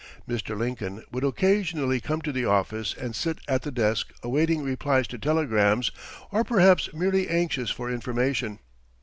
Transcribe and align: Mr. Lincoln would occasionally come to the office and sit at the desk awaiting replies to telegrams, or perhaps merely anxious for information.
Mr. 0.27 0.57
Lincoln 0.57 1.03
would 1.11 1.23
occasionally 1.23 1.99
come 1.99 2.21
to 2.21 2.31
the 2.31 2.43
office 2.43 2.95
and 2.95 3.15
sit 3.15 3.37
at 3.47 3.61
the 3.61 3.69
desk 3.69 4.11
awaiting 4.23 4.63
replies 4.63 5.05
to 5.09 5.19
telegrams, 5.19 5.91
or 6.31 6.43
perhaps 6.43 6.91
merely 6.91 7.29
anxious 7.29 7.69
for 7.69 7.87
information. 7.87 8.57